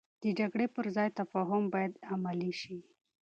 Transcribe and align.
د 0.23 0.23
جګړې 0.39 0.67
پر 0.75 0.85
ځای 0.95 1.09
تفاهم 1.19 1.63
باید 1.73 1.93
عملي 2.13 2.53
شي. 2.61 2.77